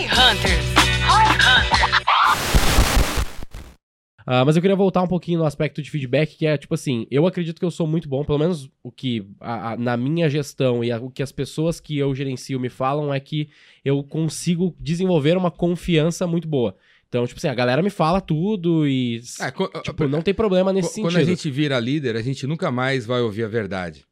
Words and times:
Roy 0.00 0.06
Hunters. 0.06 0.66
Roy 1.06 1.24
Hunters. 1.34 2.00
Ah, 4.26 4.44
mas 4.46 4.56
eu 4.56 4.62
queria 4.62 4.76
voltar 4.76 5.02
um 5.02 5.06
pouquinho 5.06 5.40
no 5.40 5.44
aspecto 5.44 5.82
de 5.82 5.90
feedback, 5.90 6.36
que 6.38 6.46
é 6.46 6.56
tipo 6.56 6.72
assim, 6.72 7.06
eu 7.10 7.26
acredito 7.26 7.58
que 7.58 7.64
eu 7.66 7.70
sou 7.70 7.86
muito 7.86 8.08
bom, 8.08 8.24
pelo 8.24 8.38
menos 8.38 8.70
o 8.82 8.90
que 8.90 9.26
a- 9.40 9.72
a- 9.72 9.76
na 9.76 9.96
minha 9.98 10.30
gestão 10.30 10.82
e 10.82 10.90
a- 10.90 10.98
o 10.98 11.10
que 11.10 11.22
as 11.22 11.32
pessoas 11.32 11.80
que 11.80 11.98
eu 11.98 12.14
gerencio 12.14 12.58
me 12.58 12.70
falam 12.70 13.12
é 13.12 13.20
que 13.20 13.50
eu 13.84 14.02
consigo 14.02 14.74
desenvolver 14.80 15.36
uma 15.36 15.50
confiança 15.50 16.26
muito 16.26 16.48
boa. 16.48 16.74
Então, 17.08 17.26
tipo 17.26 17.38
assim, 17.38 17.48
a 17.48 17.54
galera 17.54 17.82
me 17.82 17.90
fala 17.90 18.20
tudo 18.22 18.86
e 18.88 19.20
É, 19.40 19.50
tipo, 19.82 20.08
não 20.08 20.22
tem 20.22 20.32
problema 20.32 20.72
nesse 20.72 20.90
sentido. 20.94 21.10
Quando 21.10 21.16
a 21.18 21.24
gente 21.24 21.50
vira 21.50 21.78
líder, 21.78 22.16
a 22.16 22.22
gente 22.22 22.46
nunca 22.46 22.70
mais 22.70 23.04
vai 23.04 23.20
ouvir 23.20 23.44
a 23.44 23.48
verdade. 23.48 24.04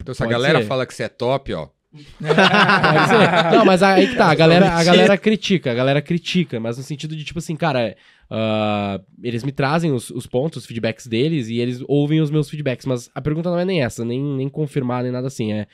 Então, 0.00 0.14
se 0.14 0.22
a 0.22 0.26
Pode 0.26 0.30
galera 0.36 0.60
ser. 0.60 0.66
fala 0.66 0.86
que 0.86 0.94
você 0.94 1.04
é 1.04 1.08
top, 1.08 1.52
ó. 1.54 1.68
Não, 3.52 3.64
mas 3.64 3.82
aí 3.82 4.08
que 4.08 4.16
tá, 4.16 4.26
a 4.26 4.34
galera, 4.34 4.72
a 4.72 4.82
galera 4.82 5.16
critica, 5.16 5.70
a 5.70 5.74
galera 5.74 6.02
critica, 6.02 6.58
mas 6.58 6.76
no 6.76 6.82
sentido 6.82 7.14
de, 7.14 7.24
tipo 7.24 7.38
assim, 7.38 7.54
cara, 7.54 7.96
ah, 8.28 9.00
eles 9.22 9.44
me 9.44 9.52
trazem 9.52 9.92
os, 9.92 10.10
os 10.10 10.26
pontos, 10.26 10.62
os 10.62 10.66
feedbacks 10.66 11.06
deles, 11.06 11.48
e 11.48 11.58
eles 11.58 11.82
ouvem 11.86 12.20
os 12.20 12.30
meus 12.30 12.50
feedbacks, 12.50 12.86
mas 12.86 13.10
a 13.14 13.20
pergunta 13.20 13.50
não 13.50 13.58
é 13.58 13.64
nem 13.64 13.82
essa, 13.82 14.04
nem, 14.04 14.22
nem 14.22 14.48
confirmar, 14.48 15.02
nem 15.02 15.12
nada 15.12 15.28
assim, 15.28 15.52
é, 15.52 15.66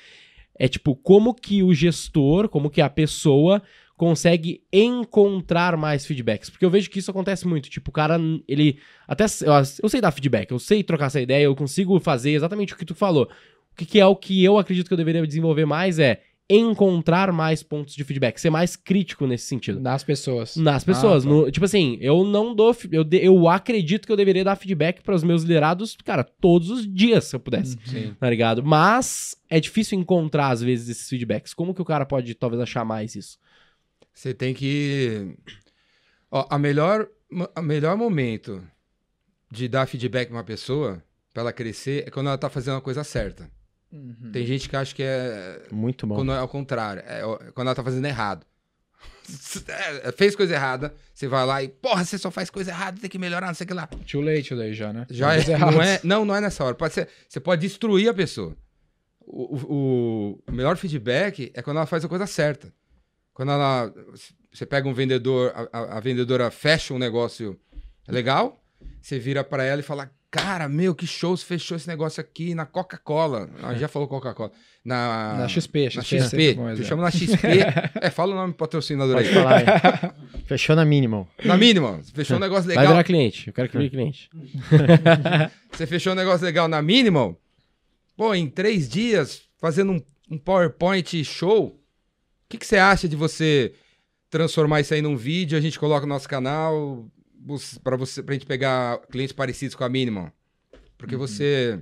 é 0.59 0.69
tipo, 0.69 0.95
como 0.95 1.34
que 1.34 1.62
o 1.62 1.73
gestor, 1.73 2.48
como 2.48 2.68
que 2.71 2.82
a 2.82 2.91
pessoa 2.91 3.62
consegue 3.96 4.62
encontrar 4.73 5.77
mais 5.77 6.07
feedbacks, 6.07 6.51
porque 6.51 6.65
eu 6.65 6.71
vejo 6.71 6.91
que 6.91 6.98
isso 6.98 7.10
acontece 7.10 7.46
muito, 7.46 7.71
tipo, 7.71 7.91
o 7.91 7.93
cara, 7.93 8.18
ele, 8.48 8.79
até, 9.07 9.24
eu, 9.24 9.52
eu 9.82 9.88
sei 9.88 10.01
dar 10.01 10.10
feedback, 10.10 10.51
eu 10.51 10.59
sei 10.59 10.82
trocar 10.82 11.07
essa 11.07 11.21
ideia, 11.21 11.45
eu 11.45 11.57
consigo 11.57 11.98
fazer 12.01 12.32
exatamente 12.32 12.74
o 12.74 12.77
que 12.77 12.84
tu 12.84 12.95
falou, 12.95 13.29
o 13.73 13.77
que, 13.77 13.87
que 13.87 14.01
é 14.01 14.06
o 14.06 14.16
que 14.16 14.42
eu 14.45 14.59
acredito 14.59 14.87
que 14.88 14.92
eu 14.92 14.97
deveria 14.98 15.27
desenvolver 15.27 15.65
mais 15.65 15.98
é 15.98 16.23
encontrar 16.52 17.33
mais 17.33 17.62
pontos 17.62 17.95
de 17.95 18.02
feedback, 18.02 18.38
ser 18.41 18.51
mais 18.51 18.74
crítico 18.74 19.24
nesse 19.24 19.46
sentido. 19.46 19.79
Das 19.79 20.02
pessoas. 20.02 20.56
Nas 20.56 20.83
pessoas. 20.83 21.24
Ah, 21.24 21.29
tá. 21.29 21.32
no- 21.32 21.51
tipo 21.51 21.65
assim, 21.65 21.96
eu 22.01 22.24
não 22.24 22.52
dou. 22.54 22.76
Eu, 22.91 23.04
de- 23.04 23.24
eu 23.24 23.48
acredito 23.48 24.04
que 24.04 24.10
eu 24.13 24.16
deveria 24.16 24.43
dar 24.43 24.57
feedback 24.57 25.01
para 25.01 25.15
os 25.15 25.23
meus 25.23 25.43
liderados, 25.43 25.96
cara, 26.04 26.24
todos 26.24 26.68
os 26.68 26.93
dias, 26.93 27.26
se 27.26 27.37
eu 27.37 27.41
pudesse. 27.41 27.79
Sim. 27.85 28.16
Tá 28.18 28.29
ligado? 28.29 28.65
Mas 28.65 29.37
é 29.48 29.60
difícil 29.60 29.96
encontrar, 29.96 30.48
às 30.51 30.60
vezes, 30.60 30.88
esses 30.88 31.09
feedbacks. 31.09 31.54
Como 31.54 31.73
que 31.73 31.80
o 31.82 31.85
cara 31.85 32.04
pode, 32.04 32.35
talvez, 32.35 32.60
achar 32.60 32.85
mais 32.85 33.15
isso? 33.15 33.38
Você 34.13 34.35
tem 34.35 34.52
que. 34.52 35.37
Ó, 36.32 36.46
a 36.51 36.59
melhor, 36.59 37.09
a 37.54 37.63
melhor 37.63 37.96
momento 37.96 38.60
de 39.52 39.68
dar 39.68 39.87
feedback 39.87 40.29
pra 40.29 40.38
uma 40.38 40.45
pessoa, 40.45 41.01
pra 41.32 41.43
ela 41.43 41.52
crescer, 41.52 42.04
é 42.09 42.10
quando 42.10 42.26
ela 42.26 42.37
tá 42.38 42.51
fazendo 42.51 42.76
a 42.76 42.80
coisa 42.80 43.04
certa. 43.04 43.48
Uhum. 43.93 44.30
Tem 44.33 44.46
gente 44.46 44.69
que 44.69 44.77
acha 44.77 44.95
que 44.95 45.02
é. 45.02 45.63
Muito 45.73 46.07
bom. 46.07 46.15
Quando 46.16 46.33
é 46.33 46.38
ao 46.38 46.49
contrário. 46.49 47.02
É 47.07 47.23
quando 47.52 47.66
ela 47.69 47.74
tá 47.74 47.83
fazendo 47.85 48.05
errado. 48.07 48.47
É, 50.05 50.10
fez 50.13 50.35
coisa 50.35 50.55
errada, 50.55 50.93
você 51.15 51.29
vai 51.29 51.47
lá 51.47 51.63
e, 51.63 51.69
porra, 51.69 52.05
você 52.05 52.19
só 52.19 52.30
faz 52.32 52.51
coisa 52.51 52.71
errada, 52.73 53.01
tem 53.01 53.09
que 53.09 53.19
melhorar, 53.19 53.47
não 53.47 53.55
sei 53.55 53.65
o 53.65 53.69
que 53.69 53.74
lá. 53.74 53.87
Too 53.87 54.21
late 54.21 54.55
daí 54.57 54.74
já, 54.74 54.93
né? 54.93 55.07
Já 55.09 55.35
é, 55.37 55.57
não 55.59 55.80
é, 55.82 56.01
não, 56.02 56.24
não 56.24 56.35
é 56.35 56.41
nessa 56.41 56.65
hora. 56.65 56.74
Pode 56.74 56.95
ser, 56.95 57.09
você 57.29 57.38
pode 57.38 57.60
destruir 57.63 58.09
a 58.09 58.15
pessoa. 58.15 58.57
O, 59.21 59.57
o- 59.57 60.43
o 60.49 60.52
melhor 60.52 60.77
feedback 60.77 61.52
é 61.54 61.63
quando 61.63 61.77
ela 61.77 61.87
faz 61.87 62.04
a 62.04 62.09
coisa 62.09 62.27
certa. 62.27 62.73
Quando 63.32 63.52
ela, 63.52 63.95
você 64.53 64.66
pega 64.66 64.88
um 64.88 64.93
vendedor, 64.93 65.53
a, 65.54 65.78
a- 65.78 65.97
a 65.99 66.00
vendedora 66.00 66.50
fecha 66.50 66.93
um 66.93 66.99
negócio 66.99 67.59
legal, 68.09 68.60
você 69.00 69.19
vira 69.19 69.44
pra 69.44 69.62
ela 69.65 69.81
e 69.81 69.84
fala, 69.84 70.10
cara, 70.31 70.69
meu, 70.69 70.94
que 70.94 71.06
show, 71.06 71.36
você 71.36 71.44
fechou 71.44 71.76
esse 71.76 71.88
negócio 71.88 72.20
aqui 72.20 72.54
na 72.54 72.64
Coca-Cola. 72.64 73.50
Ah, 73.62 73.75
já 73.75 73.88
falou 73.88 74.06
Coca-Cola. 74.06 74.53
Na, 74.84 75.36
Na 75.38 75.48
XP, 75.48 75.91
na 75.97 76.03
XP. 76.03 76.56
é. 76.72 76.76
Fechamos 76.76 77.04
na 77.04 77.10
XP. 77.10 77.47
é, 78.00 78.10
fala 78.10 78.32
o 78.32 78.36
nome 78.36 78.54
patrocinador 78.54 79.16
Pode 79.16 79.28
aí. 79.28 79.34
falar 79.34 79.56
aí. 79.58 80.41
Fechou 80.47 80.75
na 80.76 80.84
minimal. 80.84 81.28
Na 81.44 81.56
mínima, 81.56 82.00
você 82.03 82.12
fechou 82.12 82.36
um 82.36 82.41
negócio 82.41 82.64
Vai 82.66 82.76
legal. 82.76 82.92
virar 82.92 83.04
cliente. 83.04 83.48
Eu 83.48 83.53
quero 83.53 83.69
que 83.69 83.76
vire 83.76 83.91
cliente. 83.91 84.31
Você 85.72 85.86
fechou 85.86 86.12
um 86.12 86.16
negócio 86.16 86.44
legal 86.44 86.66
na 86.66 86.82
Minimal? 86.82 87.40
Pô, 88.16 88.34
em 88.34 88.48
três 88.48 88.88
dias, 88.88 89.42
fazendo 89.58 89.92
um, 89.92 90.00
um 90.30 90.36
PowerPoint 90.38 91.22
show, 91.24 91.66
o 91.66 91.78
que, 92.48 92.58
que 92.58 92.66
você 92.66 92.76
acha 92.76 93.08
de 93.08 93.14
você 93.16 93.72
transformar 94.28 94.80
isso 94.80 94.92
aí 94.92 95.00
num 95.00 95.16
vídeo? 95.16 95.56
A 95.56 95.60
gente 95.60 95.78
coloca 95.78 96.04
no 96.06 96.12
nosso 96.12 96.28
canal 96.28 97.06
para 97.82 97.96
você, 97.96 98.22
pra 98.22 98.34
gente 98.34 98.46
pegar 98.46 98.98
clientes 99.10 99.32
parecidos 99.32 99.74
com 99.74 99.84
a 99.84 99.88
Minimal. 99.88 100.32
Porque 100.98 101.16
você, 101.16 101.80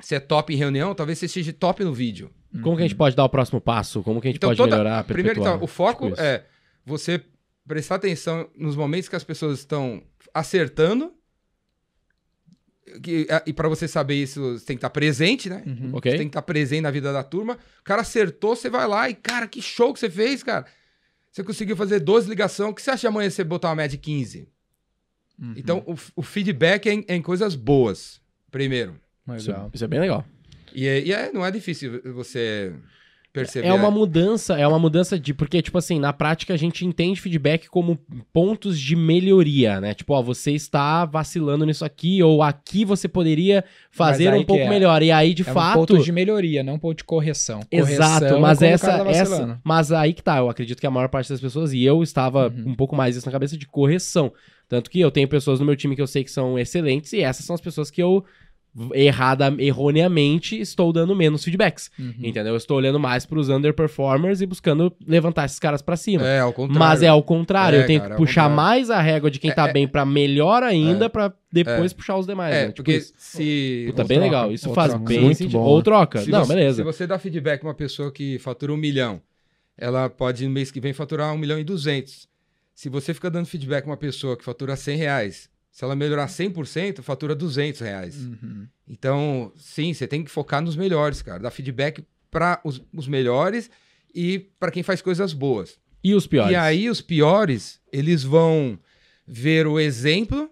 você 0.00 0.16
é 0.16 0.20
top 0.20 0.52
em 0.52 0.56
reunião, 0.56 0.94
talvez 0.94 1.18
você 1.18 1.26
seja 1.28 1.52
top 1.52 1.82
no 1.82 1.94
vídeo. 1.94 2.30
Como 2.62 2.76
que 2.76 2.82
a 2.82 2.86
gente 2.86 2.96
pode 2.96 3.16
dar 3.16 3.24
o 3.24 3.28
próximo 3.28 3.60
passo? 3.60 4.02
Como 4.02 4.20
que 4.20 4.28
a 4.28 4.30
gente 4.30 4.36
Então, 4.36 4.50
pode 4.50 4.58
toda- 4.58 4.70
melhorar? 4.76 5.02
Primeiro, 5.04 5.40
então, 5.40 5.60
o 5.62 5.66
foco 5.66 6.10
Tipo 6.10 6.20
é 6.20 6.44
você 6.84 7.20
prestar 7.66 7.96
atenção 7.96 8.48
nos 8.56 8.76
momentos 8.76 9.08
que 9.08 9.16
as 9.16 9.24
pessoas 9.24 9.58
estão 9.60 10.02
acertando. 10.32 11.12
Que- 13.02 13.26
e 13.46 13.52
para 13.52 13.68
você 13.68 13.88
saber 13.88 14.14
isso, 14.14 14.58
você 14.58 14.66
tem 14.66 14.76
que 14.76 14.78
estar 14.78 14.90
presente, 14.90 15.48
né? 15.48 15.62
Uhum. 15.66 15.90
Ok. 15.94 16.12
Você 16.12 16.18
tem 16.18 16.28
que 16.28 16.30
estar 16.30 16.42
presente 16.42 16.82
na 16.82 16.90
vida 16.90 17.12
da 17.12 17.24
turma. 17.24 17.58
O 17.80 17.82
cara 17.84 18.02
acertou, 18.02 18.54
você 18.54 18.68
vai 18.68 18.86
lá 18.86 19.08
e, 19.08 19.14
cara, 19.14 19.48
que 19.48 19.60
show 19.62 19.92
que 19.92 19.98
você 19.98 20.10
fez, 20.10 20.42
cara. 20.42 20.66
Você 21.32 21.42
conseguiu 21.42 21.76
fazer 21.76 21.98
12 21.98 22.28
ligações. 22.28 22.70
O 22.70 22.74
que 22.74 22.82
você 22.82 22.90
acha 22.90 23.00
de 23.00 23.06
amanhã 23.08 23.28
você 23.30 23.42
botar 23.42 23.68
uma 23.70 23.76
média 23.76 23.96
de 23.96 23.98
15? 23.98 24.48
Uhum. 25.38 25.54
Então, 25.56 25.78
o, 25.86 25.94
o 26.16 26.22
feedback 26.22 26.88
é 26.88 26.92
em, 26.94 27.04
é 27.08 27.14
em 27.16 27.22
coisas 27.22 27.54
boas, 27.54 28.20
primeiro. 28.50 29.00
Isso, 29.36 29.50
Legal. 29.50 29.70
isso 29.72 29.84
é 29.84 29.88
bem 29.88 30.00
legal. 30.00 30.24
E, 30.74 30.86
é- 30.86 31.00
e 31.04 31.12
é- 31.12 31.32
não 31.32 31.44
é 31.44 31.50
difícil 31.50 32.00
você 32.12 32.72
perceber. 33.34 33.66
É 33.66 33.74
uma 33.74 33.90
mudança, 33.90 34.56
é 34.56 34.66
uma 34.66 34.78
mudança 34.78 35.18
de. 35.18 35.34
Porque, 35.34 35.60
tipo 35.60 35.76
assim, 35.76 35.98
na 35.98 36.12
prática 36.12 36.54
a 36.54 36.56
gente 36.56 36.86
entende 36.86 37.20
feedback 37.20 37.68
como 37.68 37.98
pontos 38.32 38.78
de 38.78 38.94
melhoria, 38.96 39.80
né? 39.80 39.92
Tipo, 39.92 40.14
ó, 40.14 40.22
você 40.22 40.52
está 40.52 41.04
vacilando 41.04 41.66
nisso 41.66 41.84
aqui, 41.84 42.22
ou 42.22 42.42
aqui 42.42 42.84
você 42.84 43.08
poderia 43.08 43.64
fazer 43.90 44.32
um 44.32 44.44
pouco 44.44 44.62
é. 44.62 44.68
melhor. 44.68 45.02
E 45.02 45.10
aí, 45.10 45.34
de 45.34 45.42
é 45.42 45.52
fato. 45.52 45.82
um 45.82 45.86
ponto 45.86 45.98
de 46.02 46.12
melhoria, 46.12 46.62
não 46.62 46.74
um 46.74 46.78
ponto 46.78 46.96
de 46.96 47.04
correção. 47.04 47.60
Exato, 47.70 48.20
Correção 48.20 48.40
mas 48.40 48.62
é 48.62 48.66
o 48.66 48.70
essa, 48.70 49.04
tá 49.04 49.10
essa. 49.10 49.60
Mas 49.64 49.92
aí 49.92 50.14
que 50.14 50.22
tá, 50.22 50.38
eu 50.38 50.48
acredito 50.48 50.80
que 50.80 50.86
a 50.86 50.90
maior 50.90 51.08
parte 51.08 51.28
das 51.28 51.40
pessoas, 51.40 51.72
e 51.72 51.82
eu 51.82 52.02
estava 52.02 52.44
Uhum. 52.48 52.70
um 52.70 52.74
pouco 52.74 52.94
mais 52.94 53.16
isso 53.16 53.26
na 53.26 53.32
cabeça 53.32 53.56
de 53.56 53.66
correção. 53.66 54.32
Tanto 54.68 54.90
que 54.90 55.00
eu 55.00 55.10
tenho 55.10 55.28
pessoas 55.28 55.60
no 55.60 55.66
meu 55.66 55.76
time 55.76 55.94
que 55.94 56.02
eu 56.02 56.06
sei 56.06 56.24
que 56.24 56.30
são 56.30 56.58
excelentes, 56.58 57.12
e 57.12 57.20
essas 57.20 57.44
são 57.44 57.54
as 57.54 57.60
pessoas 57.60 57.90
que 57.90 58.02
eu, 58.02 58.24
errada, 58.92 59.54
erroneamente, 59.58 60.58
estou 60.60 60.92
dando 60.92 61.14
menos 61.14 61.44
feedbacks. 61.44 61.90
Uhum. 61.98 62.12
Entendeu? 62.18 62.52
Eu 62.54 62.56
estou 62.56 62.76
olhando 62.76 62.98
mais 62.98 63.24
pros 63.24 63.48
underperformers 63.48 64.40
e 64.40 64.46
buscando 64.46 64.92
levantar 65.06 65.44
esses 65.44 65.58
caras 65.58 65.80
pra 65.80 65.96
cima. 65.96 66.26
É, 66.26 66.40
ao 66.40 66.52
contrário. 66.52 66.78
Mas 66.78 67.02
é 67.02 67.08
ao 67.08 67.22
contrário, 67.22 67.78
É, 67.78 67.82
eu 67.82 67.86
tenho 67.86 68.00
cara, 68.00 68.10
que 68.10 68.22
é 68.22 68.24
puxar 68.24 68.48
mais 68.50 68.90
a 68.90 69.00
régua 69.00 69.30
de 69.30 69.38
quem 69.38 69.52
tá 69.52 69.68
É, 69.68 69.72
bem 69.72 69.86
pra 69.86 70.04
melhor 70.04 70.62
ainda, 70.62 71.04
É. 71.06 71.08
pra 71.08 71.32
depois 71.52 71.92
puxar 71.92 72.16
os 72.16 72.26
demais. 72.26 72.54
É, 72.54 72.60
né? 72.62 72.66
Tipo 72.68 72.76
porque 72.78 72.96
isso. 72.96 73.12
se. 73.16 73.84
Puta, 73.90 74.02
bem 74.04 74.18
troca, 74.18 74.24
legal. 74.36 74.52
Isso 74.52 74.72
faz 74.74 74.90
troca. 74.90 75.04
bem 75.06 75.20
Muito 75.20 75.38
sentido. 75.38 75.52
bom. 75.58 75.64
Ou 75.64 75.82
troca. 75.82 76.18
Se 76.20 76.30
Não, 76.30 76.44
você, 76.44 76.54
beleza. 76.54 76.76
Se 76.76 76.82
você 76.82 77.06
dá 77.06 77.18
feedback 77.18 77.60
pra 77.60 77.68
uma 77.68 77.74
pessoa 77.74 78.10
que 78.10 78.38
fatura 78.40 78.72
um 78.72 78.76
milhão, 78.76 79.20
ela 79.78 80.08
pode 80.10 80.44
no 80.44 80.50
mês 80.50 80.70
que 80.72 80.80
vem 80.80 80.92
faturar 80.92 81.32
um 81.32 81.38
milhão 81.38 81.58
e 81.58 81.64
duzentos. 81.64 82.28
Se 82.74 82.88
você 82.88 83.14
fica 83.14 83.30
dando 83.30 83.46
feedback 83.46 83.82
pra 83.84 83.92
uma 83.92 83.96
pessoa 83.96 84.36
que 84.36 84.44
fatura 84.44 84.74
100 84.74 84.96
reais, 84.96 85.48
se 85.74 85.82
ela 85.82 85.96
melhorar 85.96 86.28
100%, 86.28 87.02
fatura 87.02 87.34
200 87.34 87.80
reais. 87.80 88.16
Uhum. 88.16 88.68
Então, 88.86 89.52
sim, 89.56 89.92
você 89.92 90.06
tem 90.06 90.22
que 90.22 90.30
focar 90.30 90.62
nos 90.62 90.76
melhores, 90.76 91.20
cara. 91.20 91.40
Dar 91.40 91.50
feedback 91.50 92.04
para 92.30 92.60
os, 92.62 92.80
os 92.94 93.08
melhores 93.08 93.68
e 94.14 94.38
para 94.38 94.70
quem 94.70 94.84
faz 94.84 95.02
coisas 95.02 95.32
boas. 95.32 95.76
E 96.02 96.14
os 96.14 96.28
piores? 96.28 96.52
E 96.52 96.54
aí, 96.54 96.88
os 96.88 97.00
piores, 97.00 97.80
eles 97.92 98.22
vão 98.22 98.78
ver 99.26 99.66
o 99.66 99.80
exemplo, 99.80 100.48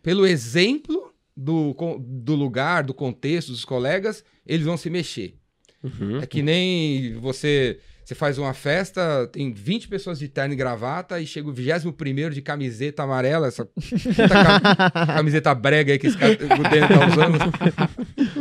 pelo 0.00 0.24
exemplo 0.24 1.12
do, 1.36 1.74
do 1.98 2.36
lugar, 2.36 2.84
do 2.84 2.94
contexto, 2.94 3.50
dos 3.50 3.64
colegas, 3.64 4.24
eles 4.46 4.64
vão 4.64 4.76
se 4.76 4.88
mexer. 4.88 5.34
Uhum. 5.82 6.20
É 6.20 6.26
que 6.26 6.40
nem 6.40 7.14
você. 7.14 7.80
Você 8.08 8.14
faz 8.14 8.38
uma 8.38 8.54
festa, 8.54 9.28
tem 9.30 9.52
20 9.52 9.86
pessoas 9.86 10.18
de 10.18 10.28
terno 10.28 10.54
e 10.54 10.56
gravata 10.56 11.20
e 11.20 11.26
chega 11.26 11.46
o 11.46 11.52
21 11.52 12.30
de 12.30 12.40
camiseta 12.40 13.02
amarela, 13.02 13.48
essa 13.48 13.68
camiseta 15.14 15.54
brega 15.54 15.92
aí 15.92 15.98
que 15.98 16.06
esse 16.06 16.16
cara 16.16 16.32
o 16.32 16.36
Deno 16.70 16.88
tá 16.88 17.06
usando. 17.06 17.38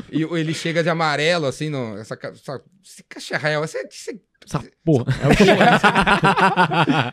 E 0.09 0.23
ele 0.23 0.53
chega 0.53 0.81
de 0.81 0.87
amarelo, 0.87 1.47
assim, 1.47 1.67
no, 1.67 1.97
essa, 1.97 2.17
essa, 2.17 2.61
esse 2.81 3.03
esse, 3.11 3.77
esse, 3.89 4.21
Essa 4.45 4.63
porra. 4.85 5.13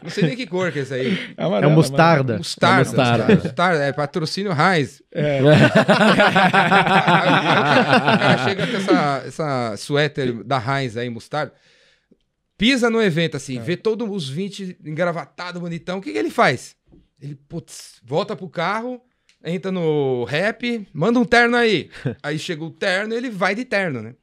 não 0.01 0.11
sei 0.11 0.29
nem 0.29 0.37
que 0.37 0.47
cor 0.47 0.71
que 0.71 0.79
é 0.79 0.83
esse 0.83 0.95
aí. 0.95 1.35
É 1.37 1.45
o 1.45 1.71
mostarda. 1.71 2.37
Mostarda. 2.39 2.79
É 2.79 2.85
mostarda. 2.85 3.35
Mostarda, 3.35 3.83
é 3.83 3.93
patrocínio 3.93 4.53
Heinz. 4.53 5.03
É. 5.13 5.43
o 5.43 5.47
cara 8.17 8.39
chega 8.45 8.65
com 8.69 8.77
essa, 8.77 9.25
essa 9.27 9.77
suéter 9.77 10.45
da 10.45 10.59
Heinz 10.59 10.97
aí, 10.97 11.11
mostarda. 11.11 11.53
Pisa 12.57 12.89
no 12.89 13.03
evento, 13.03 13.37
assim, 13.37 13.59
vê 13.61 13.77
todos 13.77 14.09
os 14.09 14.29
20 14.29 14.79
engravatados, 14.85 15.61
bonitão. 15.61 15.99
O 15.99 16.03
que, 16.03 16.13
que 16.13 16.19
ele 16.19 16.31
faz? 16.31 16.77
Ele, 17.21 17.35
putz, 17.35 18.01
volta 18.05 18.37
pro 18.37 18.49
carro, 18.49 19.01
entra 19.45 19.73
no 19.73 20.25
rap, 20.25 20.87
manda 20.93 21.19
um 21.19 21.25
terno 21.25 21.57
aí. 21.57 21.91
aí 22.23 22.39
chega 22.39 22.63
o 22.63 22.71
terno 22.71 23.15
ele 23.15 23.31
vai 23.31 23.55
de 23.55 23.65
terno, 23.65 24.03
né? 24.03 24.15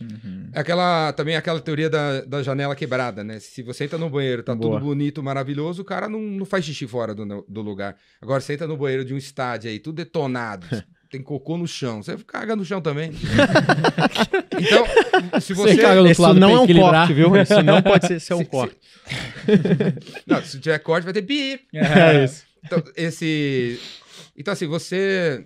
Uhum. 0.00 0.50
É 0.52 0.60
aquela, 0.60 1.12
também 1.12 1.36
aquela 1.36 1.60
teoria 1.60 1.88
da, 1.88 2.20
da 2.22 2.42
janela 2.42 2.76
quebrada, 2.76 3.24
né? 3.24 3.40
Se 3.40 3.62
você 3.62 3.84
entra 3.84 3.98
no 3.98 4.10
banheiro, 4.10 4.42
tá 4.42 4.54
Boa. 4.54 4.74
tudo 4.74 4.84
bonito, 4.84 5.22
maravilhoso, 5.22 5.82
o 5.82 5.84
cara 5.84 6.08
não, 6.08 6.20
não 6.20 6.44
faz 6.44 6.64
xixi 6.64 6.86
fora 6.86 7.14
do, 7.14 7.44
do 7.48 7.62
lugar. 7.62 7.96
Agora, 8.20 8.40
você 8.40 8.54
entra 8.54 8.66
no 8.66 8.76
banheiro 8.76 9.04
de 9.04 9.14
um 9.14 9.16
estádio 9.16 9.70
aí, 9.70 9.78
tudo 9.78 9.96
detonado, 9.96 10.66
tem 11.10 11.22
cocô 11.22 11.56
no 11.56 11.66
chão, 11.66 12.02
você 12.02 12.16
caga 12.18 12.54
no 12.56 12.64
chão 12.64 12.80
também. 12.80 13.10
então, 14.58 15.40
se 15.40 15.54
você... 15.54 15.74
Você 15.74 15.82
caga 15.82 15.94
no 15.94 16.00
outro 16.00 16.12
Isso 16.12 16.22
lado 16.22 16.40
não 16.40 16.50
é 16.50 16.60
um 16.60 16.66
corte, 16.66 17.12
viu? 17.12 17.36
Isso 17.36 17.62
não 17.62 17.82
pode 17.82 18.06
ser, 18.06 18.20
ser 18.20 18.34
um 18.34 18.38
Se- 18.44 18.44
corte. 18.44 18.76
Não, 20.26 20.42
se 20.42 20.58
tiver 20.58 20.78
corte, 20.80 21.04
vai 21.04 21.12
ter 21.12 21.20
bip. 21.20 21.64
É 21.74 22.24
isso. 22.24 22.44
Então, 22.64 22.82
esse... 22.96 23.80
Então, 24.36 24.52
assim, 24.52 24.66
você... 24.66 25.44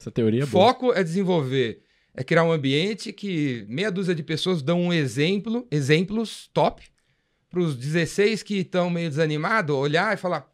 Essa 0.00 0.10
teoria 0.10 0.40
é 0.40 0.44
O 0.44 0.46
boa. 0.48 0.66
foco 0.66 0.92
é 0.92 1.02
desenvolver, 1.04 1.80
é 2.14 2.24
criar 2.24 2.42
um 2.44 2.50
ambiente 2.52 3.12
que 3.12 3.64
meia 3.68 3.90
dúzia 3.90 4.14
de 4.14 4.22
pessoas 4.22 4.60
dão 4.62 4.80
um 4.80 4.92
exemplo, 4.92 5.66
exemplos 5.70 6.50
top, 6.52 6.82
para 7.48 7.60
os 7.60 7.76
16 7.76 8.42
que 8.42 8.56
estão 8.58 8.90
meio 8.90 9.08
desanimados, 9.08 9.74
olhar 9.74 10.12
e 10.12 10.16
falar: 10.16 10.46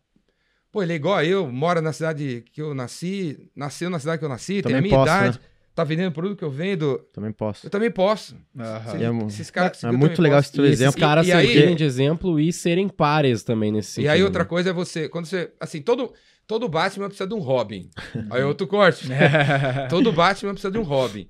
pô, 0.73 0.83
ele 0.83 0.95
é 0.95 0.97
igual 0.97 1.15
a 1.17 1.25
eu, 1.25 1.47
mora 1.53 1.81
na 1.83 1.93
cidade 1.93 2.43
que 2.53 2.61
eu 2.63 2.75
nasci, 2.75 3.39
nasceu 3.55 3.91
na 3.91 3.99
cidade 3.99 4.19
que 4.19 4.25
eu 4.25 4.29
nasci, 4.29 4.55
tem 4.55 4.63
Também 4.63 4.79
a 4.79 4.83
minha 4.83 4.95
posso, 4.97 5.05
idade, 5.13 5.39
né? 5.39 5.45
tá 5.75 5.85
vendendo 5.85 6.09
o 6.09 6.13
produto 6.13 6.37
que 6.39 6.45
eu 6.45 6.51
vendo, 6.51 6.99
Também 7.13 7.31
posso. 7.33 7.67
eu 7.67 7.71
também 7.71 7.91
posso. 7.91 8.35
Aham. 8.59 8.99
É 9.03 9.11
mu- 9.11 9.27
Esses 9.27 9.51
caras 9.51 9.79
que 9.79 9.87
é 9.87 9.89
eu 9.91 9.93
muito 9.99 10.21
legal 10.21 10.39
posso. 10.39 10.49
esse 10.49 10.53
teu 10.55 10.65
E 10.65 10.69
esses 10.69 10.81
exemplo. 10.81 11.01
caras 11.01 11.27
E 11.27 11.33
aí- 11.33 11.47
servirem 11.47 11.77
de 11.77 11.85
exemplo 11.85 12.41
e 12.41 12.53
serem 12.53 12.89
pares 12.89 13.43
também 13.43 13.71
nesse 13.71 13.91
sentido. 13.93 14.07
E 14.07 14.09
aí 14.09 14.23
outra 14.23 14.43
né? 14.43 14.49
coisa 14.49 14.71
é 14.71 14.73
você, 14.73 15.09
quando 15.09 15.27
você, 15.27 15.53
assim, 15.61 15.81
todo, 15.83 16.13
todo 16.47 16.69
Batman 16.69 17.07
precisa 17.07 17.27
de 17.29 17.35
um 17.35 17.39
Robin. 17.41 17.89
aí 18.31 18.43
outro 18.43 18.67
corte. 18.67 19.07
Todo 19.89 20.11
Batman 20.13 20.53
precisa 20.53 20.71
de 20.73 20.79
um 20.79 20.83
Robin. 20.83 21.29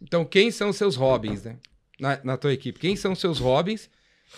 Então, 0.00 0.24
quem 0.24 0.50
são 0.50 0.70
os 0.70 0.76
seus 0.76 0.94
Robins, 0.96 1.42
né? 1.44 1.56
Na, 1.98 2.18
na 2.22 2.36
tua 2.36 2.52
equipe. 2.52 2.78
Quem 2.78 2.94
são 2.96 3.12
os 3.12 3.18
seus 3.18 3.38
Robins? 3.38 3.88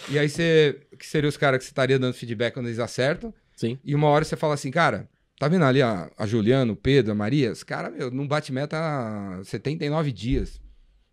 E 0.09 0.19
aí 0.19 0.29
você. 0.29 0.81
Que 0.99 1.07
seriam 1.07 1.29
os 1.29 1.37
caras 1.37 1.59
que 1.59 1.65
você 1.65 1.71
estaria 1.71 1.99
dando 1.99 2.15
feedback 2.15 2.55
quando 2.55 2.67
eles 2.67 2.79
acertam. 2.79 3.35
Sim. 3.59 3.77
E 3.85 3.93
uma 3.93 4.07
hora 4.07 4.25
você 4.25 4.37
fala 4.37 4.55
assim, 4.55 4.71
cara, 4.71 5.09
tá 5.37 5.49
vendo 5.49 5.65
ali 5.65 5.83
a, 5.83 6.09
a 6.17 6.25
Juliana, 6.27 6.73
o 6.73 6.77
Pedro, 6.77 7.11
a 7.11 7.15
Maria? 7.15 7.51
Os 7.51 7.65
caras, 7.65 7.93
meu, 7.93 8.09
não 8.09 8.25
bate 8.25 8.53
meta 8.53 8.77
há 8.79 9.43
79 9.43 10.13
dias. 10.13 10.59
O 10.59 10.61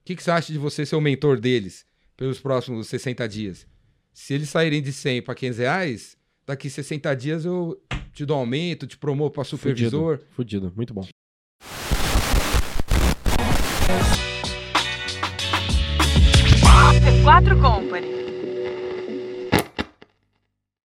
que, 0.06 0.16
que 0.16 0.22
você 0.22 0.30
acha 0.30 0.54
de 0.54 0.60
você 0.60 0.86
ser 0.86 0.96
o 0.96 1.02
mentor 1.02 1.40
deles 1.40 1.88
pelos 2.16 2.40
próximos 2.40 2.88
60 2.88 3.28
dias? 3.28 3.66
Se 4.14 4.36
eles 4.36 4.48
saírem 4.48 4.80
de 4.80 4.94
100 4.94 5.24
para 5.24 5.34
500 5.34 5.58
reais, 5.58 6.18
daqui 6.46 6.70
60 6.70 7.16
dias 7.16 7.46
eu 7.46 7.82
te 8.14 8.24
dou 8.24 8.38
aumento, 8.38 8.86
te 8.86 8.96
promovo 8.96 9.32
para 9.32 9.44
supervisor. 9.44 10.20
Fudido, 10.30 10.72
muito 10.76 10.94
bom. 10.94 11.08
C4 17.02 17.60
Company. 17.60 18.15